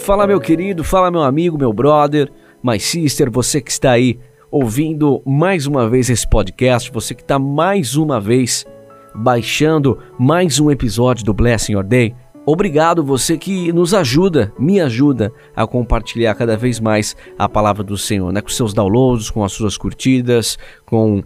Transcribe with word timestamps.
Fala, 0.00 0.26
meu 0.26 0.40
querido, 0.40 0.82
fala, 0.82 1.10
meu 1.10 1.20
amigo, 1.20 1.58
meu 1.58 1.74
brother, 1.74 2.32
my 2.64 2.80
sister, 2.80 3.30
você 3.30 3.60
que 3.60 3.70
está 3.70 3.92
aí 3.92 4.18
ouvindo 4.50 5.22
mais 5.26 5.66
uma 5.66 5.88
vez 5.88 6.08
esse 6.08 6.26
podcast, 6.26 6.90
você 6.90 7.14
que 7.14 7.20
está 7.20 7.38
mais 7.38 7.96
uma 7.96 8.18
vez 8.18 8.64
baixando 9.14 9.98
mais 10.18 10.58
um 10.58 10.70
episódio 10.70 11.22
do 11.22 11.34
Blessing 11.34 11.72
Your 11.72 11.84
Day. 11.84 12.14
Obrigado 12.46 13.04
você 13.04 13.36
que 13.36 13.70
nos 13.72 13.92
ajuda, 13.92 14.52
me 14.58 14.80
ajuda 14.80 15.30
a 15.54 15.66
compartilhar 15.66 16.34
cada 16.34 16.56
vez 16.56 16.80
mais 16.80 17.14
a 17.38 17.46
palavra 17.46 17.84
do 17.84 17.98
Senhor, 17.98 18.32
né? 18.32 18.40
Com 18.40 18.48
seus 18.48 18.72
downloads, 18.72 19.28
com 19.28 19.44
as 19.44 19.52
suas 19.52 19.76
curtidas, 19.76 20.58
com 20.86 21.22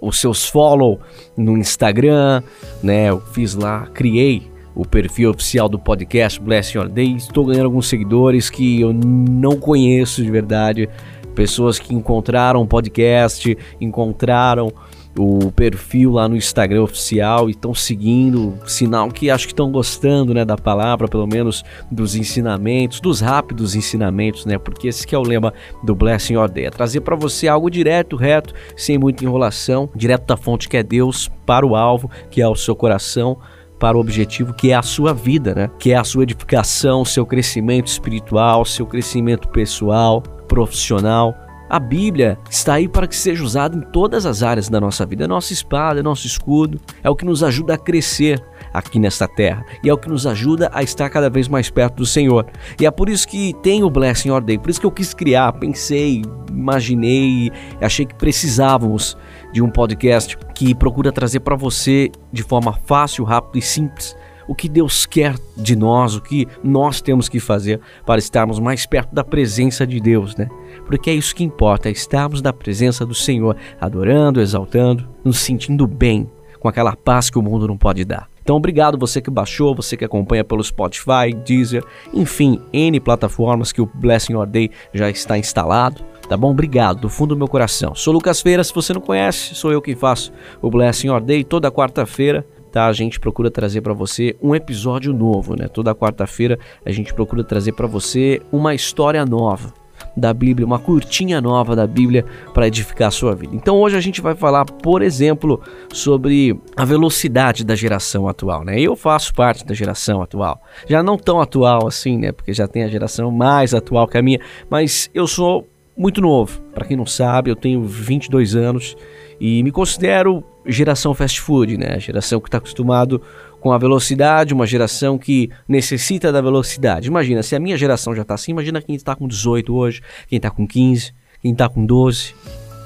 os 0.00 0.18
seus 0.18 0.48
follow 0.48 0.98
no 1.36 1.58
Instagram, 1.58 2.42
né? 2.82 3.10
Eu 3.10 3.20
fiz 3.20 3.54
lá, 3.54 3.86
criei 3.92 4.53
o 4.74 4.84
perfil 4.84 5.30
oficial 5.30 5.68
do 5.68 5.78
podcast 5.78 6.40
Bless 6.40 6.76
Your 6.76 6.88
Day. 6.88 7.14
Estou 7.14 7.46
ganhando 7.46 7.66
alguns 7.66 7.88
seguidores 7.88 8.50
que 8.50 8.80
eu 8.80 8.92
não 8.92 9.56
conheço 9.56 10.22
de 10.22 10.30
verdade, 10.30 10.88
pessoas 11.34 11.78
que 11.78 11.94
encontraram 11.94 12.62
o 12.62 12.66
podcast, 12.66 13.56
encontraram 13.80 14.72
o 15.18 15.52
perfil 15.52 16.12
lá 16.12 16.28
no 16.28 16.36
Instagram 16.36 16.82
oficial 16.82 17.48
e 17.48 17.52
estão 17.52 17.72
seguindo, 17.72 18.54
sinal 18.66 19.08
que 19.10 19.30
acho 19.30 19.46
que 19.46 19.52
estão 19.52 19.70
gostando, 19.70 20.34
né, 20.34 20.44
da 20.44 20.56
palavra, 20.56 21.06
pelo 21.06 21.26
menos 21.26 21.64
dos 21.90 22.16
ensinamentos, 22.16 23.00
dos 23.00 23.20
rápidos 23.20 23.76
ensinamentos, 23.76 24.44
né? 24.44 24.58
Porque 24.58 24.88
esse 24.88 25.06
que 25.06 25.14
é 25.14 25.18
o 25.18 25.22
lema 25.22 25.54
do 25.84 25.94
Blessing 25.94 26.34
Your 26.34 26.48
Day, 26.48 26.66
é 26.66 26.70
trazer 26.70 27.00
para 27.00 27.14
você 27.14 27.46
algo 27.46 27.70
direto, 27.70 28.16
reto, 28.16 28.54
sem 28.76 28.98
muita 28.98 29.24
enrolação, 29.24 29.88
direto 29.94 30.26
da 30.26 30.36
fonte 30.36 30.68
que 30.68 30.76
é 30.76 30.82
Deus 30.82 31.30
para 31.46 31.64
o 31.64 31.76
alvo, 31.76 32.10
que 32.30 32.42
é 32.42 32.48
o 32.48 32.56
seu 32.56 32.74
coração 32.74 33.38
para 33.84 33.98
o 33.98 34.00
objetivo 34.00 34.54
que 34.54 34.70
é 34.70 34.74
a 34.74 34.80
sua 34.80 35.12
vida, 35.12 35.54
né? 35.54 35.70
Que 35.78 35.92
é 35.92 35.96
a 35.96 36.02
sua 36.02 36.22
edificação, 36.22 37.04
seu 37.04 37.26
crescimento 37.26 37.86
espiritual, 37.86 38.64
seu 38.64 38.86
crescimento 38.86 39.46
pessoal, 39.48 40.22
profissional. 40.48 41.36
A 41.68 41.78
Bíblia 41.78 42.38
está 42.48 42.74
aí 42.74 42.88
para 42.88 43.06
que 43.06 43.14
seja 43.14 43.44
usada 43.44 43.76
em 43.76 43.82
todas 43.82 44.24
as 44.24 44.42
áreas 44.42 44.70
da 44.70 44.80
nossa 44.80 45.04
vida. 45.04 45.24
É 45.24 45.26
nossa 45.26 45.52
espada, 45.52 46.00
é 46.00 46.02
nosso 46.02 46.26
escudo, 46.26 46.80
é 47.02 47.10
o 47.10 47.14
que 47.14 47.26
nos 47.26 47.42
ajuda 47.42 47.74
a 47.74 47.78
crescer 47.78 48.42
aqui 48.72 48.98
nesta 48.98 49.28
terra 49.28 49.66
e 49.84 49.90
é 49.90 49.92
o 49.92 49.98
que 49.98 50.08
nos 50.08 50.26
ajuda 50.26 50.70
a 50.72 50.82
estar 50.82 51.10
cada 51.10 51.28
vez 51.28 51.46
mais 51.46 51.68
perto 51.68 51.96
do 51.96 52.06
Senhor. 52.06 52.46
E 52.80 52.86
é 52.86 52.90
por 52.90 53.10
isso 53.10 53.28
que 53.28 53.52
tem 53.62 53.84
o 53.84 53.90
Blessing 53.90 54.30
Order, 54.30 54.60
por 54.60 54.70
isso 54.70 54.80
que 54.80 54.86
eu 54.86 54.90
quis 54.90 55.12
criar, 55.12 55.52
pensei, 55.52 56.22
imaginei, 56.50 57.52
achei 57.82 58.06
que 58.06 58.14
precisávamos 58.14 59.14
de 59.52 59.60
um 59.60 59.68
podcast 59.68 60.38
que 60.54 60.74
procura 60.74 61.12
trazer 61.12 61.40
para 61.40 61.56
você 61.56 62.10
de 62.32 62.42
forma 62.42 62.72
fácil, 62.72 63.24
rápida 63.24 63.58
e 63.58 63.62
simples 63.62 64.16
o 64.46 64.54
que 64.54 64.68
Deus 64.68 65.06
quer 65.06 65.34
de 65.56 65.74
nós, 65.74 66.14
o 66.14 66.20
que 66.20 66.46
nós 66.62 67.00
temos 67.00 67.28
que 67.28 67.40
fazer 67.40 67.80
para 68.04 68.18
estarmos 68.18 68.58
mais 68.58 68.86
perto 68.86 69.14
da 69.14 69.24
presença 69.24 69.86
de 69.86 70.00
Deus, 70.00 70.36
né? 70.36 70.48
Porque 70.86 71.10
é 71.10 71.14
isso 71.14 71.34
que 71.34 71.44
importa, 71.44 71.88
é 71.88 71.92
estarmos 71.92 72.42
na 72.42 72.52
presença 72.52 73.06
do 73.06 73.14
Senhor, 73.14 73.56
adorando, 73.80 74.40
exaltando, 74.40 75.08
nos 75.24 75.38
sentindo 75.38 75.86
bem, 75.86 76.30
com 76.60 76.68
aquela 76.68 76.94
paz 76.94 77.30
que 77.30 77.38
o 77.38 77.42
mundo 77.42 77.66
não 77.66 77.76
pode 77.76 78.04
dar. 78.04 78.33
Então, 78.44 78.56
obrigado 78.56 78.98
você 78.98 79.22
que 79.22 79.30
baixou, 79.30 79.74
você 79.74 79.96
que 79.96 80.04
acompanha 80.04 80.44
pelo 80.44 80.62
Spotify, 80.62 81.32
Deezer, 81.46 81.82
enfim, 82.12 82.60
N 82.74 83.00
plataformas 83.00 83.72
que 83.72 83.80
o 83.80 83.86
Blessing 83.86 84.34
Your 84.34 84.46
Day 84.46 84.70
já 84.92 85.08
está 85.08 85.38
instalado 85.38 86.04
tá 86.28 86.36
bom? 86.38 86.50
Obrigado, 86.50 87.00
do 87.00 87.08
fundo 87.08 87.34
do 87.34 87.38
meu 87.38 87.48
coração. 87.48 87.94
Sou 87.94 88.12
Lucas 88.12 88.40
Feira, 88.40 88.64
se 88.64 88.74
você 88.74 88.94
não 88.94 89.00
conhece, 89.00 89.54
sou 89.54 89.70
eu 89.70 89.82
que 89.82 89.94
faço 89.94 90.32
o 90.62 90.70
Blessing 90.70 91.08
Your 91.08 91.20
Day 91.20 91.44
toda 91.44 91.70
quarta-feira. 91.70 92.46
Tá, 92.72 92.86
a 92.86 92.92
gente 92.92 93.20
procura 93.20 93.50
trazer 93.50 93.82
para 93.82 93.92
você 93.92 94.34
um 94.42 94.54
episódio 94.54 95.12
novo, 95.12 95.54
né? 95.54 95.68
Toda 95.68 95.94
quarta-feira 95.94 96.58
a 96.84 96.90
gente 96.90 97.14
procura 97.14 97.44
trazer 97.44 97.72
para 97.72 97.86
você 97.86 98.42
uma 98.50 98.74
história 98.74 99.24
nova 99.24 99.83
da 100.16 100.32
Bíblia, 100.32 100.66
uma 100.66 100.78
curtinha 100.78 101.40
nova 101.40 101.74
da 101.74 101.86
Bíblia 101.86 102.24
para 102.52 102.66
edificar 102.66 103.08
a 103.08 103.10
sua 103.10 103.34
vida. 103.34 103.54
Então 103.54 103.76
hoje 103.76 103.96
a 103.96 104.00
gente 104.00 104.20
vai 104.20 104.34
falar, 104.34 104.64
por 104.64 105.02
exemplo, 105.02 105.60
sobre 105.92 106.58
a 106.76 106.84
velocidade 106.84 107.64
da 107.64 107.74
geração 107.74 108.28
atual, 108.28 108.64
né? 108.64 108.80
Eu 108.80 108.94
faço 108.94 109.34
parte 109.34 109.64
da 109.64 109.74
geração 109.74 110.22
atual. 110.22 110.62
Já 110.88 111.02
não 111.02 111.16
tão 111.16 111.40
atual 111.40 111.86
assim, 111.86 112.18
né? 112.18 112.32
Porque 112.32 112.52
já 112.52 112.68
tem 112.68 112.84
a 112.84 112.88
geração 112.88 113.30
mais 113.30 113.74
atual 113.74 114.06
que 114.06 114.18
a 114.18 114.22
minha, 114.22 114.40
mas 114.70 115.10
eu 115.12 115.26
sou 115.26 115.68
muito 115.96 116.20
novo. 116.20 116.60
Para 116.72 116.84
quem 116.84 116.96
não 116.96 117.06
sabe, 117.06 117.50
eu 117.50 117.56
tenho 117.56 117.82
22 117.82 118.56
anos 118.56 118.96
e 119.40 119.62
me 119.62 119.70
considero 119.70 120.44
geração 120.66 121.14
fast 121.14 121.40
food, 121.40 121.76
né? 121.76 121.94
A 121.94 121.98
geração 121.98 122.40
que 122.40 122.48
está 122.48 122.58
acostumado 122.58 123.20
com 123.64 123.72
a 123.72 123.78
velocidade, 123.78 124.52
uma 124.52 124.66
geração 124.66 125.16
que 125.16 125.48
necessita 125.66 126.30
da 126.30 126.42
velocidade. 126.42 127.08
Imagina, 127.08 127.42
se 127.42 127.56
a 127.56 127.58
minha 127.58 127.78
geração 127.78 128.14
já 128.14 128.20
está 128.20 128.34
assim, 128.34 128.52
imagina 128.52 128.82
quem 128.82 128.94
está 128.94 129.16
com 129.16 129.26
18 129.26 129.74
hoje, 129.74 130.02
quem 130.28 130.36
está 130.36 130.50
com 130.50 130.66
15, 130.66 131.14
quem 131.40 131.52
está 131.52 131.66
com 131.66 131.86
12. 131.86 132.34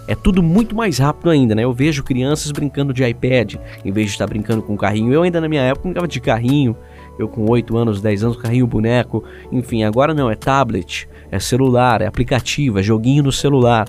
É 0.06 0.14
tudo 0.14 0.40
muito 0.40 0.76
mais 0.76 0.98
rápido 0.98 1.30
ainda, 1.30 1.52
né? 1.52 1.64
Eu 1.64 1.72
vejo 1.72 2.04
crianças 2.04 2.52
brincando 2.52 2.92
de 2.92 3.04
iPad 3.04 3.56
em 3.84 3.90
vez 3.90 4.06
de 4.06 4.12
estar 4.12 4.28
brincando 4.28 4.62
com 4.62 4.76
carrinho. 4.76 5.12
Eu 5.12 5.24
ainda 5.24 5.40
na 5.40 5.48
minha 5.48 5.62
época 5.62 5.82
brincava 5.82 6.06
de 6.06 6.20
carrinho, 6.20 6.76
eu 7.18 7.28
com 7.28 7.50
8 7.50 7.76
anos, 7.76 8.00
10 8.00 8.22
anos, 8.22 8.36
carrinho 8.36 8.64
boneco, 8.64 9.24
enfim, 9.50 9.82
agora 9.82 10.14
não, 10.14 10.30
é 10.30 10.36
tablet, 10.36 11.08
é 11.28 11.40
celular, 11.40 12.02
é 12.02 12.06
aplicativo, 12.06 12.78
é 12.78 12.84
joguinho 12.84 13.24
no 13.24 13.32
celular, 13.32 13.88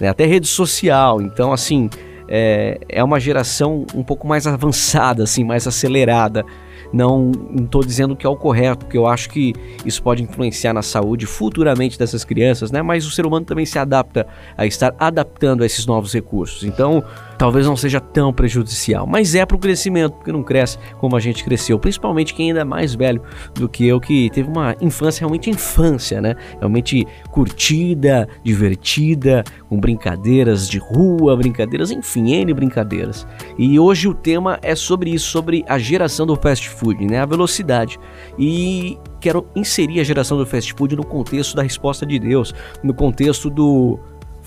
né? 0.00 0.08
até 0.08 0.24
rede 0.24 0.46
social. 0.46 1.20
Então, 1.20 1.52
assim, 1.52 1.90
é, 2.28 2.78
é 2.88 3.02
uma 3.02 3.18
geração 3.18 3.86
um 3.94 4.02
pouco 4.02 4.26
mais 4.26 4.46
avançada, 4.46 5.22
assim, 5.22 5.44
mais 5.44 5.66
acelerada. 5.66 6.44
Não 6.92 7.30
estou 7.56 7.82
dizendo 7.82 8.16
que 8.16 8.26
é 8.26 8.28
o 8.28 8.36
correto, 8.36 8.86
porque 8.86 8.96
eu 8.96 9.06
acho 9.06 9.28
que 9.28 9.52
isso 9.84 10.02
pode 10.02 10.22
influenciar 10.22 10.72
na 10.72 10.82
saúde 10.82 11.26
futuramente 11.26 11.98
dessas 11.98 12.24
crianças, 12.24 12.70
né? 12.70 12.80
Mas 12.80 13.06
o 13.06 13.10
ser 13.10 13.26
humano 13.26 13.44
também 13.44 13.66
se 13.66 13.78
adapta 13.78 14.26
a 14.56 14.64
estar 14.64 14.94
adaptando 14.98 15.62
a 15.62 15.66
esses 15.66 15.84
novos 15.84 16.14
recursos. 16.14 16.64
Então, 16.64 17.04
talvez 17.38 17.64
não 17.66 17.76
seja 17.76 18.00
tão 18.00 18.32
prejudicial, 18.32 19.06
mas 19.06 19.34
é 19.34 19.46
para 19.46 19.56
o 19.56 19.60
crescimento, 19.60 20.14
porque 20.14 20.32
não 20.32 20.42
cresce 20.42 20.76
como 20.98 21.16
a 21.16 21.20
gente 21.20 21.44
cresceu, 21.44 21.78
principalmente 21.78 22.34
quem 22.34 22.48
ainda 22.48 22.60
é 22.60 22.64
mais 22.64 22.94
velho 22.94 23.22
do 23.54 23.68
que 23.68 23.86
eu, 23.86 24.00
que 24.00 24.28
teve 24.30 24.48
uma 24.48 24.74
infância 24.80 25.20
realmente 25.20 25.48
infância, 25.48 26.20
né? 26.20 26.34
Realmente 26.58 27.06
curtida, 27.30 28.28
divertida, 28.42 29.44
com 29.68 29.78
brincadeiras 29.78 30.68
de 30.68 30.78
rua, 30.78 31.36
brincadeiras, 31.36 31.92
enfim, 31.92 32.32
N 32.32 32.52
brincadeiras. 32.52 33.26
E 33.56 33.78
hoje 33.78 34.08
o 34.08 34.14
tema 34.14 34.58
é 34.60 34.74
sobre 34.74 35.10
isso, 35.10 35.30
sobre 35.30 35.64
a 35.68 35.78
geração 35.78 36.26
do 36.26 36.34
fast 36.34 36.68
food, 36.68 37.06
né? 37.06 37.20
A 37.20 37.26
velocidade. 37.26 37.98
E 38.36 38.98
quero 39.20 39.46
inserir 39.54 40.00
a 40.00 40.04
geração 40.04 40.36
do 40.36 40.44
fast 40.44 40.72
food 40.74 40.96
no 40.96 41.06
contexto 41.06 41.54
da 41.54 41.62
resposta 41.62 42.04
de 42.04 42.18
Deus, 42.18 42.52
no 42.82 42.92
contexto 42.92 43.48
do 43.48 43.98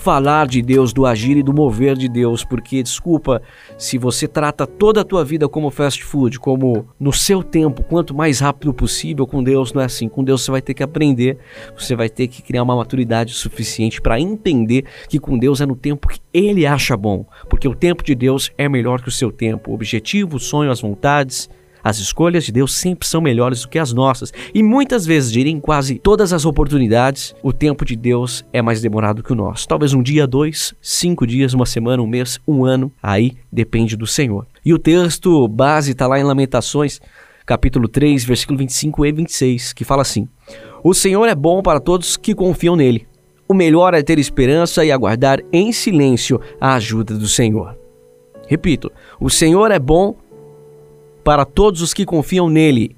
falar 0.01 0.47
de 0.47 0.63
Deus, 0.63 0.91
do 0.91 1.05
agir 1.05 1.37
e 1.37 1.43
do 1.43 1.53
mover 1.53 1.95
de 1.95 2.09
Deus, 2.09 2.43
porque 2.43 2.81
desculpa, 2.81 3.39
se 3.77 3.99
você 3.99 4.27
trata 4.27 4.65
toda 4.65 5.01
a 5.01 5.03
tua 5.03 5.23
vida 5.23 5.47
como 5.47 5.69
fast 5.69 6.03
food, 6.03 6.39
como 6.39 6.87
no 6.99 7.13
seu 7.13 7.43
tempo, 7.43 7.83
quanto 7.83 8.11
mais 8.11 8.39
rápido 8.39 8.73
possível, 8.73 9.27
com 9.27 9.43
Deus 9.43 9.71
não 9.71 9.79
é 9.79 9.85
assim. 9.85 10.09
Com 10.09 10.23
Deus 10.23 10.41
você 10.41 10.49
vai 10.49 10.61
ter 10.61 10.73
que 10.73 10.81
aprender, 10.81 11.37
você 11.77 11.95
vai 11.95 12.09
ter 12.09 12.27
que 12.27 12.41
criar 12.41 12.63
uma 12.63 12.75
maturidade 12.75 13.31
suficiente 13.35 14.01
para 14.01 14.19
entender 14.19 14.85
que 15.07 15.19
com 15.19 15.37
Deus 15.37 15.61
é 15.61 15.67
no 15.67 15.75
tempo 15.75 16.07
que 16.07 16.19
ele 16.33 16.65
acha 16.65 16.97
bom, 16.97 17.23
porque 17.47 17.67
o 17.67 17.75
tempo 17.75 18.03
de 18.03 18.15
Deus 18.15 18.51
é 18.57 18.67
melhor 18.67 19.01
que 19.01 19.09
o 19.09 19.11
seu 19.11 19.31
tempo. 19.31 19.69
O 19.69 19.75
objetivo, 19.75 20.37
o 20.37 20.39
sonho, 20.39 20.71
as 20.71 20.81
vontades, 20.81 21.47
as 21.83 21.99
escolhas 21.99 22.43
de 22.43 22.51
Deus 22.51 22.73
sempre 22.73 23.07
são 23.07 23.21
melhores 23.21 23.61
do 23.61 23.69
que 23.69 23.79
as 23.79 23.93
nossas. 23.93 24.31
E 24.53 24.61
muitas 24.61 25.05
vezes, 25.05 25.31
diria 25.31 25.51
em 25.51 25.59
quase 25.59 25.95
todas 25.95 26.33
as 26.33 26.45
oportunidades, 26.45 27.35
o 27.41 27.51
tempo 27.51 27.85
de 27.85 27.95
Deus 27.95 28.45
é 28.51 28.61
mais 28.61 28.81
demorado 28.81 29.23
que 29.23 29.31
o 29.31 29.35
nosso. 29.35 29.67
Talvez 29.67 29.93
um 29.93 30.01
dia, 30.01 30.27
dois, 30.27 30.73
cinco 30.81 31.25
dias, 31.25 31.53
uma 31.53 31.65
semana, 31.65 32.01
um 32.01 32.07
mês, 32.07 32.39
um 32.47 32.63
ano. 32.65 32.91
Aí 33.01 33.33
depende 33.51 33.95
do 33.95 34.07
Senhor. 34.07 34.45
E 34.63 34.73
o 34.73 34.79
texto 34.79 35.47
base 35.47 35.91
está 35.91 36.07
lá 36.07 36.19
em 36.19 36.23
Lamentações, 36.23 36.99
capítulo 37.45 37.87
3, 37.87 38.23
versículo 38.23 38.59
25 38.59 39.05
e 39.05 39.11
26, 39.11 39.73
que 39.73 39.83
fala 39.83 40.01
assim: 40.01 40.27
O 40.83 40.93
Senhor 40.93 41.25
é 41.27 41.35
bom 41.35 41.61
para 41.61 41.79
todos 41.79 42.17
que 42.17 42.35
confiam 42.35 42.75
nele. 42.75 43.07
O 43.47 43.53
melhor 43.53 43.93
é 43.93 44.01
ter 44.01 44.17
esperança 44.17 44.85
e 44.85 44.91
aguardar 44.91 45.39
em 45.51 45.73
silêncio 45.73 46.39
a 46.59 46.75
ajuda 46.75 47.17
do 47.17 47.27
Senhor. 47.27 47.77
Repito, 48.47 48.91
o 49.19 49.29
Senhor 49.29 49.71
é 49.71 49.79
bom 49.79 50.15
para 51.23 51.45
todos 51.45 51.81
os 51.81 51.93
que 51.93 52.05
confiam 52.05 52.49
nele. 52.49 52.95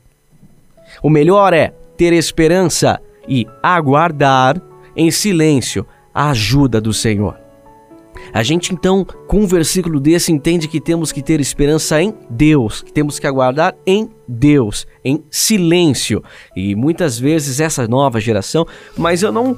O 1.01 1.09
melhor 1.09 1.53
é 1.53 1.73
ter 1.97 2.13
esperança 2.13 2.99
e 3.27 3.47
aguardar 3.61 4.61
em 4.95 5.09
silêncio 5.11 5.85
a 6.13 6.29
ajuda 6.29 6.79
do 6.79 6.93
Senhor. 6.93 7.43
A 8.31 8.43
gente 8.43 8.73
então, 8.73 9.05
com 9.27 9.41
um 9.41 9.47
versículo 9.47 9.99
desse, 9.99 10.31
entende 10.31 10.67
que 10.67 10.79
temos 10.79 11.11
que 11.11 11.21
ter 11.21 11.41
esperança 11.41 12.01
em 12.01 12.13
Deus, 12.29 12.81
que 12.81 12.93
temos 12.93 13.19
que 13.19 13.27
aguardar 13.27 13.75
em 13.85 14.09
Deus, 14.27 14.87
em 15.03 15.23
silêncio. 15.29 16.23
E 16.55 16.75
muitas 16.75 17.19
vezes 17.19 17.59
essa 17.59 17.87
nova 17.87 18.19
geração, 18.19 18.65
mas 18.97 19.23
eu 19.23 19.31
não 19.31 19.57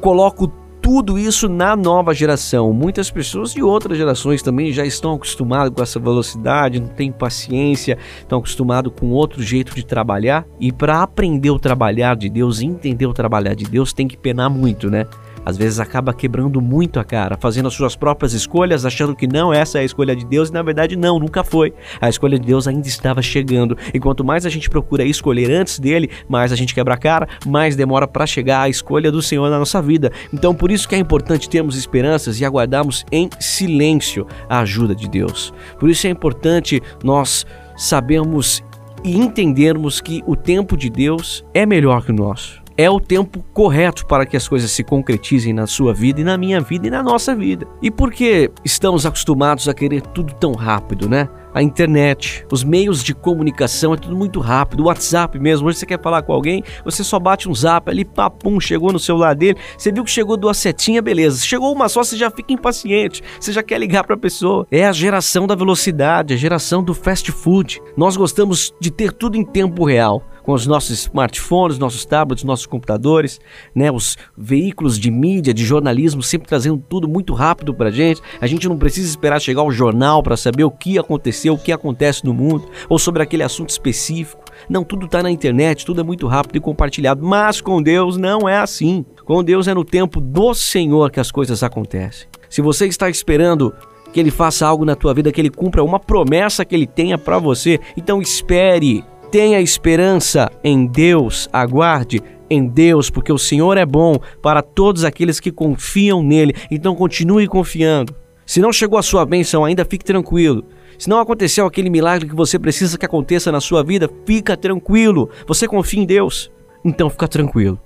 coloco 0.00 0.50
tudo 0.86 1.18
isso 1.18 1.48
na 1.48 1.74
nova 1.74 2.14
geração. 2.14 2.72
Muitas 2.72 3.10
pessoas 3.10 3.52
de 3.52 3.60
outras 3.60 3.98
gerações 3.98 4.40
também 4.40 4.72
já 4.72 4.86
estão 4.86 5.14
acostumadas 5.14 5.72
com 5.74 5.82
essa 5.82 5.98
velocidade, 5.98 6.78
não 6.78 6.86
têm 6.86 7.10
paciência, 7.10 7.98
estão 8.20 8.38
acostumados 8.38 8.92
com 8.96 9.10
outro 9.10 9.42
jeito 9.42 9.74
de 9.74 9.84
trabalhar. 9.84 10.46
E 10.60 10.70
para 10.70 11.02
aprender 11.02 11.50
o 11.50 11.58
trabalhar 11.58 12.14
de 12.14 12.28
Deus, 12.28 12.62
entender 12.62 13.04
o 13.04 13.12
trabalhar 13.12 13.56
de 13.56 13.64
Deus, 13.64 13.92
tem 13.92 14.06
que 14.06 14.16
penar 14.16 14.48
muito, 14.48 14.88
né? 14.88 15.08
Às 15.46 15.56
vezes 15.56 15.78
acaba 15.78 16.12
quebrando 16.12 16.60
muito 16.60 16.98
a 16.98 17.04
cara, 17.04 17.38
fazendo 17.40 17.68
as 17.68 17.74
suas 17.74 17.94
próprias 17.94 18.32
escolhas, 18.32 18.84
achando 18.84 19.14
que 19.14 19.28
não 19.28 19.54
essa 19.54 19.78
é 19.78 19.82
a 19.82 19.84
escolha 19.84 20.16
de 20.16 20.26
Deus 20.26 20.48
e 20.48 20.52
na 20.52 20.60
verdade 20.60 20.96
não, 20.96 21.20
nunca 21.20 21.44
foi. 21.44 21.72
A 22.00 22.08
escolha 22.08 22.36
de 22.36 22.44
Deus 22.44 22.66
ainda 22.66 22.88
estava 22.88 23.22
chegando. 23.22 23.78
E 23.94 24.00
quanto 24.00 24.24
mais 24.24 24.44
a 24.44 24.48
gente 24.48 24.68
procura 24.68 25.04
escolher 25.04 25.52
antes 25.52 25.78
dele, 25.78 26.10
mais 26.28 26.50
a 26.50 26.56
gente 26.56 26.74
quebra 26.74 26.94
a 26.94 26.96
cara, 26.96 27.28
mais 27.46 27.76
demora 27.76 28.08
para 28.08 28.26
chegar 28.26 28.62
a 28.62 28.68
escolha 28.68 29.12
do 29.12 29.22
Senhor 29.22 29.48
na 29.48 29.60
nossa 29.60 29.80
vida. 29.80 30.10
Então 30.34 30.52
por 30.52 30.72
isso 30.72 30.88
que 30.88 30.96
é 30.96 30.98
importante 30.98 31.48
termos 31.48 31.76
esperanças 31.76 32.40
e 32.40 32.44
aguardarmos 32.44 33.04
em 33.12 33.30
silêncio 33.38 34.26
a 34.48 34.58
ajuda 34.58 34.96
de 34.96 35.08
Deus. 35.08 35.54
Por 35.78 35.88
isso 35.88 36.08
é 36.08 36.10
importante 36.10 36.82
nós 37.04 37.46
sabermos 37.76 38.64
e 39.04 39.16
entendermos 39.16 40.00
que 40.00 40.24
o 40.26 40.34
tempo 40.34 40.76
de 40.76 40.90
Deus 40.90 41.44
é 41.54 41.64
melhor 41.64 42.04
que 42.04 42.10
o 42.10 42.14
nosso 42.14 42.65
é 42.76 42.90
o 42.90 43.00
tempo 43.00 43.42
correto 43.52 44.06
para 44.06 44.26
que 44.26 44.36
as 44.36 44.46
coisas 44.46 44.70
se 44.70 44.84
concretizem 44.84 45.52
na 45.52 45.66
sua 45.66 45.94
vida 45.94 46.20
e 46.20 46.24
na 46.24 46.36
minha 46.36 46.60
vida 46.60 46.86
e 46.86 46.90
na 46.90 47.02
nossa 47.02 47.34
vida. 47.34 47.66
E 47.80 47.90
por 47.90 48.12
que 48.12 48.50
estamos 48.64 49.06
acostumados 49.06 49.68
a 49.68 49.74
querer 49.74 50.02
tudo 50.02 50.34
tão 50.34 50.52
rápido, 50.52 51.08
né? 51.08 51.28
A 51.54 51.62
internet, 51.62 52.44
os 52.52 52.62
meios 52.62 53.02
de 53.02 53.14
comunicação 53.14 53.94
é 53.94 53.96
tudo 53.96 54.14
muito 54.14 54.40
rápido. 54.40 54.80
O 54.80 54.86
WhatsApp 54.88 55.38
mesmo, 55.38 55.66
hoje 55.66 55.78
você 55.78 55.86
quer 55.86 55.98
falar 56.02 56.20
com 56.20 56.34
alguém, 56.34 56.62
você 56.84 57.02
só 57.02 57.18
bate 57.18 57.48
um 57.48 57.54
zap 57.54 57.90
ali, 57.90 58.04
papum, 58.04 58.60
chegou 58.60 58.92
no 58.92 58.98
celular 58.98 59.34
dele. 59.34 59.58
Você 59.78 59.90
viu 59.90 60.04
que 60.04 60.10
chegou 60.10 60.36
duas 60.36 60.58
setinhas, 60.58 61.02
beleza. 61.02 61.42
Chegou 61.42 61.72
uma 61.72 61.88
só, 61.88 62.04
você 62.04 62.14
já 62.14 62.30
fica 62.30 62.52
impaciente. 62.52 63.22
Você 63.40 63.52
já 63.52 63.62
quer 63.62 63.78
ligar 63.80 64.04
para 64.04 64.16
a 64.16 64.18
pessoa. 64.18 64.66
É 64.70 64.84
a 64.84 64.92
geração 64.92 65.46
da 65.46 65.54
velocidade, 65.54 66.34
a 66.34 66.36
geração 66.36 66.84
do 66.84 66.92
fast 66.92 67.32
food. 67.32 67.80
Nós 67.96 68.18
gostamos 68.18 68.74
de 68.78 68.90
ter 68.90 69.10
tudo 69.10 69.38
em 69.38 69.44
tempo 69.44 69.82
real 69.86 70.22
com 70.46 70.52
os 70.52 70.64
nossos 70.64 70.90
smartphones, 71.00 71.76
nossos 71.76 72.04
tablets, 72.04 72.44
nossos 72.44 72.66
computadores, 72.66 73.40
né, 73.74 73.90
os 73.90 74.16
veículos 74.38 74.96
de 74.96 75.10
mídia, 75.10 75.52
de 75.52 75.64
jornalismo, 75.64 76.22
sempre 76.22 76.46
trazendo 76.46 76.80
tudo 76.88 77.08
muito 77.08 77.34
rápido 77.34 77.74
para 77.74 77.88
a 77.88 77.92
gente. 77.92 78.22
A 78.40 78.46
gente 78.46 78.68
não 78.68 78.78
precisa 78.78 79.08
esperar 79.08 79.40
chegar 79.40 79.64
o 79.64 79.72
jornal 79.72 80.22
para 80.22 80.36
saber 80.36 80.62
o 80.62 80.70
que 80.70 81.00
aconteceu, 81.00 81.54
o 81.54 81.58
que 81.58 81.72
acontece 81.72 82.24
no 82.24 82.32
mundo, 82.32 82.70
ou 82.88 82.96
sobre 82.96 83.24
aquele 83.24 83.42
assunto 83.42 83.70
específico. 83.70 84.44
Não, 84.70 84.84
tudo 84.84 85.06
está 85.06 85.20
na 85.20 85.32
internet, 85.32 85.84
tudo 85.84 86.00
é 86.00 86.04
muito 86.04 86.28
rápido 86.28 86.56
e 86.56 86.60
compartilhado. 86.60 87.26
Mas 87.26 87.60
com 87.60 87.82
Deus 87.82 88.16
não 88.16 88.48
é 88.48 88.58
assim. 88.58 89.04
Com 89.24 89.42
Deus 89.42 89.66
é 89.66 89.74
no 89.74 89.84
tempo 89.84 90.20
do 90.20 90.54
Senhor 90.54 91.10
que 91.10 91.18
as 91.18 91.32
coisas 91.32 91.64
acontecem. 91.64 92.28
Se 92.48 92.62
você 92.62 92.86
está 92.86 93.10
esperando 93.10 93.74
que 94.12 94.20
ele 94.20 94.30
faça 94.30 94.64
algo 94.64 94.84
na 94.84 94.94
tua 94.94 95.12
vida, 95.12 95.32
que 95.32 95.40
ele 95.40 95.50
cumpra 95.50 95.82
uma 95.82 95.98
promessa 95.98 96.64
que 96.64 96.74
ele 96.74 96.86
tenha 96.86 97.18
para 97.18 97.38
você, 97.38 97.80
então 97.96 98.22
espere. 98.22 99.04
Tenha 99.30 99.60
esperança 99.60 100.50
em 100.62 100.86
Deus, 100.86 101.48
aguarde 101.52 102.22
em 102.48 102.66
Deus, 102.66 103.10
porque 103.10 103.32
o 103.32 103.38
Senhor 103.38 103.76
é 103.76 103.84
bom 103.84 104.16
para 104.40 104.62
todos 104.62 105.04
aqueles 105.04 105.40
que 105.40 105.50
confiam 105.50 106.22
nele. 106.22 106.54
Então 106.70 106.94
continue 106.94 107.46
confiando. 107.46 108.14
Se 108.46 108.60
não 108.60 108.72
chegou 108.72 108.98
a 108.98 109.02
sua 109.02 109.26
bênção 109.26 109.64
ainda, 109.64 109.84
fique 109.84 110.04
tranquilo. 110.04 110.64
Se 110.96 111.08
não 111.08 111.18
aconteceu 111.18 111.66
aquele 111.66 111.90
milagre 111.90 112.28
que 112.28 112.34
você 112.34 112.58
precisa 112.58 112.96
que 112.96 113.04
aconteça 113.04 113.50
na 113.50 113.60
sua 113.60 113.82
vida, 113.82 114.08
fica 114.24 114.56
tranquilo. 114.56 115.28
Você 115.46 115.66
confia 115.66 116.00
em 116.00 116.06
Deus, 116.06 116.50
então 116.84 117.10
fica 117.10 117.26
tranquilo. 117.26 117.80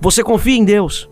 Você 0.00 0.24
confia 0.24 0.56
em 0.56 0.64
Deus, 0.64 1.08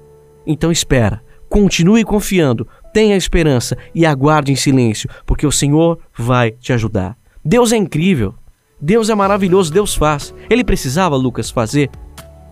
então 0.46 0.72
espera. 0.72 1.22
Continue 1.48 2.02
confiando, 2.02 2.66
tenha 2.92 3.16
esperança 3.16 3.76
e 3.94 4.04
aguarde 4.04 4.50
em 4.50 4.56
silêncio, 4.56 5.08
porque 5.24 5.46
o 5.46 5.52
Senhor 5.52 5.98
vai 6.16 6.50
te 6.50 6.72
ajudar. 6.72 7.16
Deus 7.44 7.72
é 7.72 7.76
incrível. 7.76 8.34
Deus 8.80 9.08
é 9.08 9.14
maravilhoso, 9.14 9.72
Deus 9.72 9.94
faz. 9.94 10.34
Ele 10.50 10.62
precisava, 10.62 11.16
Lucas, 11.16 11.50
fazer? 11.50 11.90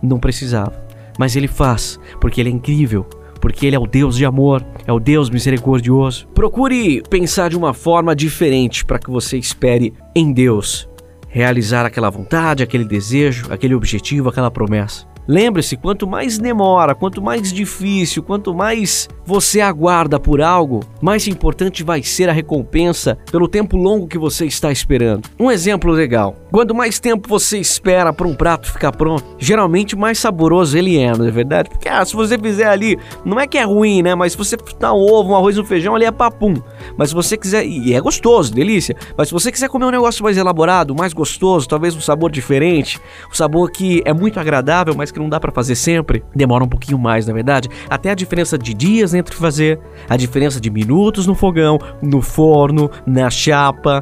Não 0.01 0.19
precisava. 0.19 0.73
Mas 1.19 1.35
ele 1.35 1.47
faz, 1.47 1.99
porque 2.19 2.41
ele 2.41 2.49
é 2.49 2.53
incrível, 2.53 3.03
porque 3.39 3.65
ele 3.67 3.75
é 3.75 3.79
o 3.79 3.85
Deus 3.85 4.17
de 4.17 4.25
amor, 4.25 4.65
é 4.87 4.91
o 4.91 4.99
Deus 4.99 5.29
misericordioso. 5.29 6.27
Procure 6.33 7.03
pensar 7.03 7.49
de 7.49 7.55
uma 7.55 7.73
forma 7.73 8.15
diferente 8.15 8.83
para 8.83 8.97
que 8.97 9.09
você 9.09 9.37
espere 9.37 9.93
em 10.15 10.33
Deus 10.33 10.89
realizar 11.29 11.85
aquela 11.85 12.09
vontade, 12.09 12.63
aquele 12.63 12.85
desejo, 12.85 13.51
aquele 13.51 13.75
objetivo, 13.75 14.29
aquela 14.29 14.49
promessa. 14.49 15.05
Lembre-se, 15.27 15.75
quanto 15.75 16.05
mais 16.07 16.37
demora, 16.37 16.93
quanto 16.93 17.21
mais 17.21 17.51
difícil, 17.51 18.21
quanto 18.21 18.53
mais 18.53 19.09
você 19.25 19.59
aguarda 19.59 20.19
por 20.19 20.39
algo, 20.41 20.81
mais 21.01 21.27
importante 21.27 21.83
vai 21.83 22.03
ser 22.03 22.29
a 22.29 22.33
recompensa 22.33 23.17
pelo 23.31 23.47
tempo 23.47 23.75
longo 23.75 24.07
que 24.07 24.19
você 24.19 24.45
está 24.45 24.71
esperando. 24.71 25.27
Um 25.39 25.49
exemplo 25.49 25.91
legal: 25.91 26.35
quanto 26.51 26.75
mais 26.75 26.99
tempo 26.99 27.27
você 27.27 27.57
espera 27.57 28.13
para 28.13 28.27
um 28.27 28.35
prato 28.35 28.71
ficar 28.71 28.91
pronto, 28.91 29.25
geralmente 29.39 29.95
mais 29.95 30.19
saboroso 30.19 30.77
ele 30.77 30.97
é, 30.97 31.15
não 31.17 31.25
é 31.25 31.31
verdade? 31.31 31.69
Porque 31.69 31.89
ah, 31.89 32.05
se 32.05 32.15
você 32.15 32.37
fizer 32.37 32.67
ali, 32.67 32.97
não 33.23 33.39
é 33.39 33.47
que 33.47 33.57
é 33.57 33.63
ruim, 33.63 34.03
né? 34.03 34.13
Mas 34.13 34.33
se 34.33 34.37
você 34.37 34.55
fritar 34.57 34.93
um 34.93 35.01
ovo, 35.01 35.31
um 35.31 35.35
arroz, 35.35 35.57
um 35.57 35.65
feijão, 35.65 35.95
ali 35.95 36.05
é 36.05 36.11
papum. 36.11 36.53
Mas 36.97 37.09
se 37.09 37.15
você 37.15 37.37
quiser, 37.37 37.65
e 37.65 37.93
é 37.93 38.01
gostoso, 38.01 38.53
delícia. 38.53 38.95
Mas 39.17 39.27
se 39.27 39.33
você 39.33 39.51
quiser 39.51 39.69
comer 39.69 39.85
um 39.85 39.91
negócio 39.91 40.23
mais 40.23 40.37
elaborado, 40.37 40.95
mais 40.95 41.13
gostoso, 41.13 41.67
talvez 41.67 41.95
um 41.95 42.01
sabor 42.01 42.31
diferente, 42.31 42.99
um 43.29 43.33
sabor 43.33 43.71
que 43.71 44.01
é 44.05 44.13
muito 44.13 44.39
agradável, 44.39 44.93
mas 44.95 45.11
que 45.11 45.19
não 45.19 45.29
dá 45.29 45.39
para 45.39 45.51
fazer 45.51 45.75
sempre, 45.75 46.23
demora 46.35 46.63
um 46.63 46.69
pouquinho 46.69 46.97
mais, 46.97 47.25
na 47.27 47.33
verdade. 47.33 47.69
Até 47.89 48.11
a 48.11 48.15
diferença 48.15 48.57
de 48.57 48.73
dias 48.73 49.13
entre 49.13 49.35
fazer, 49.35 49.79
a 50.09 50.17
diferença 50.17 50.59
de 50.59 50.69
minutos 50.69 51.27
no 51.27 51.35
fogão, 51.35 51.77
no 52.01 52.21
forno, 52.21 52.89
na 53.05 53.29
chapa, 53.29 54.01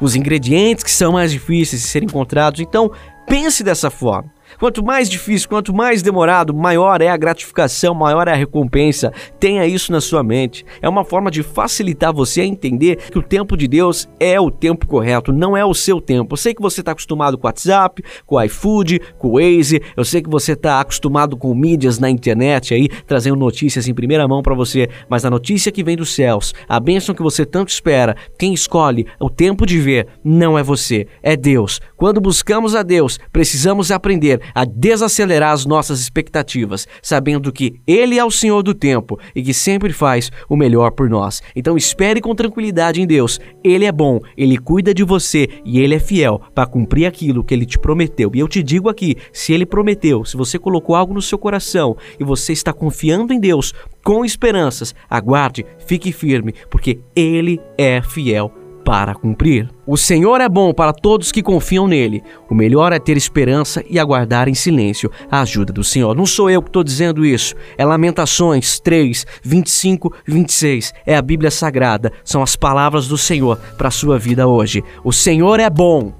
os 0.00 0.16
ingredientes 0.16 0.84
que 0.84 0.90
são 0.90 1.12
mais 1.12 1.30
difíceis 1.30 1.82
de 1.82 1.88
serem 1.88 2.06
encontrados. 2.06 2.60
Então, 2.60 2.90
pense 3.26 3.62
dessa 3.62 3.90
forma. 3.90 4.30
Quanto 4.58 4.84
mais 4.84 5.08
difícil, 5.08 5.48
quanto 5.48 5.74
mais 5.74 6.02
demorado, 6.02 6.54
maior 6.54 7.00
é 7.00 7.08
a 7.08 7.16
gratificação, 7.16 7.94
maior 7.94 8.28
é 8.28 8.32
a 8.32 8.36
recompensa. 8.36 9.12
Tenha 9.38 9.66
isso 9.66 9.92
na 9.92 10.00
sua 10.00 10.22
mente. 10.22 10.64
É 10.80 10.88
uma 10.88 11.04
forma 11.04 11.30
de 11.30 11.42
facilitar 11.42 12.12
você 12.12 12.40
a 12.40 12.46
entender 12.46 12.96
que 12.96 13.18
o 13.18 13.22
tempo 13.22 13.56
de 13.56 13.66
Deus 13.66 14.08
é 14.18 14.40
o 14.40 14.50
tempo 14.50 14.86
correto, 14.86 15.32
não 15.32 15.56
é 15.56 15.64
o 15.64 15.74
seu 15.74 16.00
tempo. 16.00 16.34
Eu 16.34 16.36
sei 16.36 16.54
que 16.54 16.62
você 16.62 16.80
está 16.80 16.92
acostumado 16.92 17.38
com 17.38 17.46
o 17.46 17.48
WhatsApp, 17.48 18.02
com 18.26 18.36
o 18.36 18.42
iFood, 18.42 19.00
com 19.18 19.28
o 19.28 19.32
Waze. 19.32 19.82
Eu 19.96 20.04
sei 20.04 20.22
que 20.22 20.30
você 20.30 20.52
está 20.52 20.80
acostumado 20.80 21.36
com 21.36 21.54
mídias 21.54 21.98
na 21.98 22.10
internet 22.10 22.74
aí, 22.74 22.88
trazendo 23.06 23.36
notícias 23.36 23.88
em 23.88 23.94
primeira 23.94 24.26
mão 24.28 24.42
para 24.42 24.54
você. 24.54 24.88
Mas 25.08 25.24
a 25.24 25.30
notícia 25.30 25.72
que 25.72 25.84
vem 25.84 25.96
dos 25.96 26.14
céus, 26.14 26.52
a 26.68 26.78
bênção 26.78 27.14
que 27.14 27.22
você 27.22 27.44
tanto 27.44 27.68
espera, 27.68 28.16
quem 28.38 28.52
escolhe 28.52 29.06
o 29.20 29.30
tempo 29.30 29.66
de 29.66 29.78
ver 29.78 30.08
não 30.24 30.58
é 30.58 30.62
você, 30.62 31.06
é 31.22 31.36
Deus. 31.36 31.80
Quando 31.96 32.20
buscamos 32.20 32.74
a 32.74 32.82
Deus, 32.82 33.18
precisamos 33.32 33.90
aprender 33.90 34.40
a 34.54 34.64
desacelerar 34.64 35.52
as 35.52 35.66
nossas 35.66 36.00
expectativas, 36.00 36.86
sabendo 37.02 37.52
que 37.52 37.80
Ele 37.86 38.18
é 38.18 38.24
o 38.24 38.30
Senhor 38.30 38.62
do 38.62 38.74
tempo 38.74 39.18
e 39.34 39.42
que 39.42 39.54
sempre 39.54 39.92
faz 39.92 40.30
o 40.48 40.56
melhor 40.56 40.92
por 40.92 41.08
nós. 41.08 41.42
Então 41.54 41.76
espere 41.76 42.20
com 42.20 42.34
tranquilidade 42.34 43.00
em 43.00 43.06
Deus. 43.06 43.40
Ele 43.62 43.84
é 43.84 43.92
bom, 43.92 44.20
Ele 44.36 44.56
cuida 44.56 44.94
de 44.94 45.04
você 45.04 45.48
e 45.64 45.80
Ele 45.80 45.94
é 45.94 45.98
fiel 45.98 46.40
para 46.54 46.66
cumprir 46.66 47.06
aquilo 47.06 47.44
que 47.44 47.54
Ele 47.54 47.66
te 47.66 47.78
prometeu. 47.78 48.30
E 48.34 48.38
eu 48.38 48.48
te 48.48 48.62
digo 48.62 48.88
aqui: 48.88 49.16
se 49.32 49.52
Ele 49.52 49.66
prometeu, 49.66 50.24
se 50.24 50.36
você 50.36 50.58
colocou 50.58 50.94
algo 50.94 51.14
no 51.14 51.22
seu 51.22 51.38
coração 51.38 51.96
e 52.18 52.24
você 52.24 52.52
está 52.52 52.72
confiando 52.72 53.32
em 53.32 53.40
Deus 53.40 53.72
com 54.04 54.24
esperanças, 54.24 54.94
aguarde, 55.08 55.64
fique 55.86 56.12
firme, 56.12 56.54
porque 56.70 57.00
Ele 57.14 57.60
é 57.78 58.02
fiel 58.02 58.61
para 58.84 59.14
cumprir. 59.14 59.68
O 59.86 59.96
Senhor 59.96 60.40
é 60.40 60.48
bom 60.48 60.72
para 60.72 60.92
todos 60.92 61.32
que 61.32 61.42
confiam 61.42 61.88
nele. 61.88 62.22
O 62.48 62.54
melhor 62.54 62.92
é 62.92 62.98
ter 62.98 63.16
esperança 63.16 63.82
e 63.90 63.98
aguardar 63.98 64.48
em 64.48 64.54
silêncio 64.54 65.10
a 65.30 65.40
ajuda 65.40 65.72
do 65.72 65.82
Senhor. 65.82 66.16
Não 66.16 66.26
sou 66.26 66.48
eu 66.48 66.62
que 66.62 66.68
estou 66.68 66.84
dizendo 66.84 67.24
isso. 67.24 67.54
É 67.76 67.84
Lamentações 67.84 68.78
3, 68.78 69.26
25, 69.42 70.12
26. 70.26 70.92
É 71.04 71.16
a 71.16 71.22
Bíblia 71.22 71.50
Sagrada. 71.50 72.12
São 72.24 72.42
as 72.42 72.54
palavras 72.54 73.08
do 73.08 73.18
Senhor 73.18 73.58
para 73.76 73.88
a 73.88 73.90
sua 73.90 74.18
vida 74.18 74.46
hoje. 74.46 74.84
O 75.02 75.12
Senhor 75.12 75.58
é 75.58 75.68
bom 75.68 76.12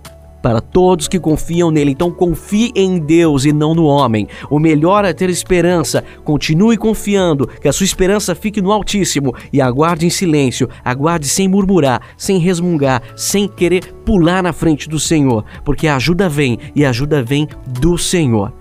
para 0.43 0.61
todos 0.61 1.09
que 1.09 1.21
confiam 1.21 1.71
nele. 1.71 1.93
Então 1.93 2.11
confie 2.11 2.73
em 2.75 2.99
Deus 2.99 3.45
e 3.45 3.53
não 3.53 3.75
no 3.75 3.85
homem. 3.85 4.27
O 4.51 4.59
melhor 4.59 5.05
é 5.05 5.13
ter 5.13 5.31
esperança. 5.31 6.05
Continue 6.25 6.77
confiando, 6.77 7.47
que 7.47 7.69
a 7.69 7.73
sua 7.73 7.85
esperança 7.85 8.35
fique 8.35 8.61
no 8.61 8.73
Altíssimo 8.73 9.35
e 9.53 9.61
aguarde 9.61 10.05
em 10.05 10.11
silêncio, 10.11 10.69
aguarde 10.85 11.29
sem 11.29 11.49
murmurar, 11.49 12.03
sem 12.17 12.39
resmungar, 12.39 13.03
sem 13.17 13.47
querer 13.47 13.95
pular 14.05 14.43
na 14.43 14.53
frente 14.53 14.89
do 14.89 14.99
Senhor, 14.99 15.45
porque 15.65 15.87
a 15.87 15.97
ajuda 15.97 16.29
vem 16.29 16.59
e 16.75 16.85
a 16.85 16.91
ajuda 16.91 17.23
vem 17.23 17.47
do 17.81 17.97
Senhor. 17.97 18.53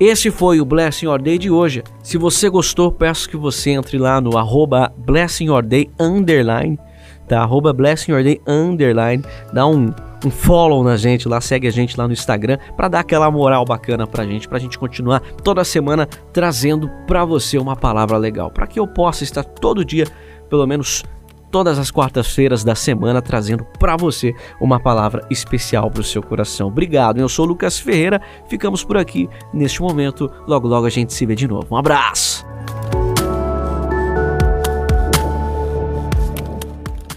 Esse 0.00 0.30
foi 0.30 0.60
o 0.60 0.64
Blessing 0.64 1.06
Your 1.06 1.20
Day 1.20 1.38
de 1.38 1.50
hoje. 1.50 1.82
Se 2.04 2.16
você 2.16 2.48
gostou, 2.48 2.92
peço 2.92 3.28
que 3.28 3.36
você 3.36 3.70
entre 3.70 3.98
lá 3.98 4.20
no 4.20 4.38
arroba 4.38 4.92
Blessing 4.96 5.46
Your 5.46 5.62
Day 5.62 5.90
underline, 5.98 6.78
tá? 7.26 7.40
Arroba 7.40 7.72
Blessing 7.72 8.12
Your 8.12 8.22
Day 8.22 8.40
underline, 8.46 9.24
dá 9.52 9.66
um 9.66 9.90
um 10.24 10.30
follow 10.30 10.82
na 10.82 10.96
gente 10.96 11.28
lá, 11.28 11.40
segue 11.40 11.68
a 11.68 11.70
gente 11.70 11.96
lá 11.98 12.06
no 12.06 12.12
Instagram 12.12 12.58
para 12.76 12.88
dar 12.88 13.00
aquela 13.00 13.30
moral 13.30 13.64
bacana 13.64 14.06
pra 14.06 14.24
gente, 14.24 14.48
pra 14.48 14.58
gente 14.58 14.78
continuar 14.78 15.20
toda 15.20 15.64
semana 15.64 16.06
trazendo 16.32 16.90
pra 17.06 17.24
você 17.24 17.58
uma 17.58 17.76
palavra 17.76 18.16
legal, 18.16 18.50
para 18.50 18.66
que 18.66 18.78
eu 18.78 18.86
possa 18.86 19.24
estar 19.24 19.44
todo 19.44 19.84
dia, 19.84 20.06
pelo 20.48 20.66
menos 20.66 21.04
todas 21.50 21.78
as 21.78 21.90
quartas-feiras 21.90 22.62
da 22.62 22.74
semana 22.74 23.22
trazendo 23.22 23.64
para 23.78 23.96
você 23.96 24.34
uma 24.60 24.78
palavra 24.78 25.26
especial 25.30 25.90
para 25.90 26.00
o 26.00 26.04
seu 26.04 26.22
coração. 26.22 26.68
Obrigado. 26.68 27.18
Eu 27.18 27.28
sou 27.28 27.46
Lucas 27.46 27.78
Ferreira. 27.78 28.20
Ficamos 28.48 28.84
por 28.84 28.96
aqui 28.96 29.28
neste 29.52 29.80
momento. 29.80 30.30
Logo 30.46 30.68
logo 30.68 30.86
a 30.86 30.90
gente 30.90 31.12
se 31.12 31.24
vê 31.26 31.34
de 31.34 31.48
novo. 31.48 31.66
Um 31.70 31.76
abraço. 31.76 32.47